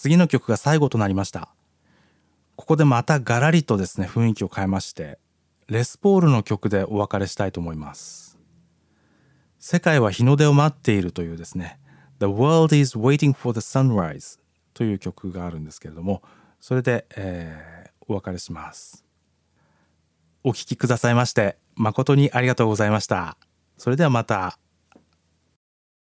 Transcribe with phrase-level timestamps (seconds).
[0.00, 1.48] 次の曲が最後となりました。
[2.54, 5.18] ここでまたガラリとですね雰囲気を変えまして
[5.66, 8.38] レスポールの曲でお別れしたいと思います。
[9.58, 11.80] 世界は日の出を待っているというですね
[12.20, 14.38] The world is waiting for the sunrise
[14.72, 16.22] という曲があるんですけれども
[16.60, 19.04] それで、えー、お別れします。
[20.44, 23.36] お聴きくださいまして誠にありがとうございました。
[23.76, 24.57] それではまた。